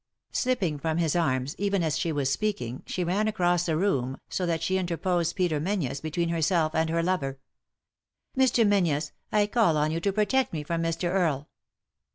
[0.31, 4.47] Slipping from his arms, even as she was speaking, she ran across the room, so
[4.47, 7.37] that she interposed Peter Menzies between herself and her lover,"
[8.35, 8.67] Mr.
[8.67, 11.07] Menzies, I call on you to protect me from Mr.
[11.09, 11.49] Earle."